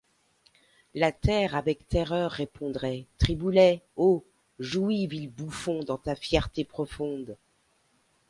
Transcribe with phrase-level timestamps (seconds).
[0.95, 4.25] La terre, avec terreur, répondrait: Triboulet!— Oh!
[4.57, 7.37] jouis, vil bouffon, dans ta fierté profonde.